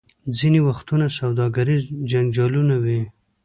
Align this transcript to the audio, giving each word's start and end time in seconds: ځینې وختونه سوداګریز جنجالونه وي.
ځینې 0.37 0.59
وختونه 0.69 1.05
سوداګریز 1.19 1.81
جنجالونه 2.09 2.75
وي. 2.83 3.01